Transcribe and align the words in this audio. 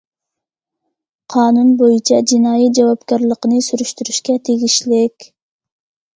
قانۇن 1.33 1.69
بويىچە 1.81 2.21
جىنايى 2.31 2.73
جاۋابكارلىقىنى 2.79 3.61
سۈرۈشتۈرۈشكە 3.69 4.41
تېگىشلىك. 4.51 5.31